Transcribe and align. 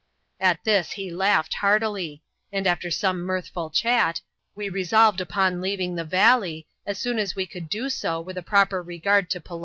At 0.39 0.63
this 0.63 0.93
he 0.93 1.11
laughed 1.11 1.53
heartily; 1.53 2.23
and 2.51 2.65
after 2.65 2.89
some 2.89 3.19
mirthful 3.21 3.69
chat, 3.69 4.19
we 4.55 4.67
resolved 4.67 5.21
upon 5.21 5.61
leaving 5.61 5.95
t\ie 5.95 6.03
vaWey, 6.03 6.65
«ca 6.87 6.91
«ioii 6.93 7.19
as 7.19 7.35
we 7.35 7.45
could 7.45 7.69
do 7.69 7.87
sa 7.87 8.19
with 8.19 8.35
a 8.35 8.41
proper 8.41 8.81
regard 8.81 9.29
to 9.29 9.39
poWteue^a. 9.39 9.59